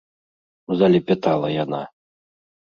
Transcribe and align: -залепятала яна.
-залепятала 0.79 1.47
яна. 1.63 1.83